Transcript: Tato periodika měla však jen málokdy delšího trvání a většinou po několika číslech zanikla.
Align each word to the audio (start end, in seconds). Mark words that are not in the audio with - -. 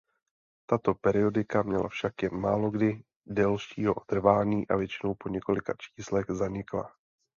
Tato 0.65 0.93
periodika 0.95 1.63
měla 1.63 1.87
však 1.89 2.23
jen 2.23 2.33
málokdy 2.35 3.03
delšího 3.25 3.95
trvání 4.07 4.67
a 4.67 4.75
většinou 4.75 5.15
po 5.19 5.29
několika 5.29 5.73
číslech 5.77 6.25
zanikla. 6.29 6.91